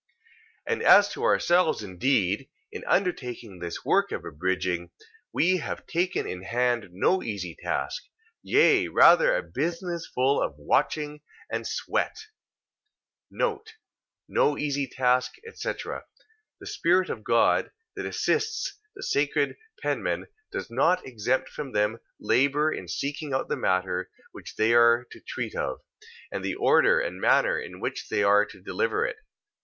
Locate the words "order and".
26.55-27.21